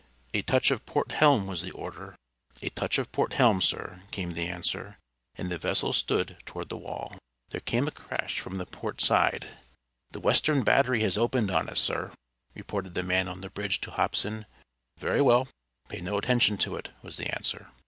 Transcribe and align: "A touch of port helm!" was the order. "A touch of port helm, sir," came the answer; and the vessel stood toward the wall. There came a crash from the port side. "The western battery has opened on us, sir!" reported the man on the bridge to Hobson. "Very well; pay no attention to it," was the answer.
"A 0.33 0.41
touch 0.41 0.71
of 0.71 0.83
port 0.87 1.11
helm!" 1.11 1.45
was 1.45 1.61
the 1.61 1.69
order. 1.69 2.15
"A 2.63 2.71
touch 2.71 2.97
of 2.97 3.11
port 3.11 3.33
helm, 3.33 3.61
sir," 3.61 4.01
came 4.09 4.33
the 4.33 4.47
answer; 4.47 4.97
and 5.35 5.51
the 5.51 5.59
vessel 5.59 5.93
stood 5.93 6.37
toward 6.47 6.69
the 6.69 6.75
wall. 6.75 7.13
There 7.49 7.61
came 7.61 7.87
a 7.87 7.91
crash 7.91 8.39
from 8.39 8.57
the 8.57 8.65
port 8.65 8.99
side. 8.99 9.45
"The 10.09 10.19
western 10.19 10.63
battery 10.63 11.03
has 11.03 11.19
opened 11.19 11.51
on 11.51 11.69
us, 11.69 11.79
sir!" 11.79 12.13
reported 12.55 12.95
the 12.95 13.03
man 13.03 13.27
on 13.27 13.41
the 13.41 13.51
bridge 13.51 13.79
to 13.81 13.91
Hobson. 13.91 14.47
"Very 14.97 15.21
well; 15.21 15.47
pay 15.87 16.01
no 16.01 16.17
attention 16.17 16.57
to 16.57 16.77
it," 16.77 16.89
was 17.03 17.17
the 17.17 17.29
answer. 17.35 17.69